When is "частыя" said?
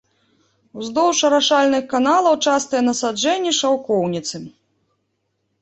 2.47-2.81